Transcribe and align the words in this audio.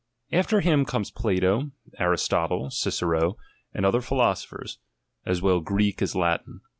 After 0.31 0.61
him 0.61 0.83
comes 0.83 1.11
Plato, 1.11 1.69
Aristotle, 1.99 2.71
Cicero, 2.71 3.37
and 3.71 3.85
other 3.85 4.01
philosophers, 4.01 4.79
as 5.27 5.43
well 5.43 5.59
Greek 5.59 6.01
as 6.01 6.15
Latin. 6.15 6.61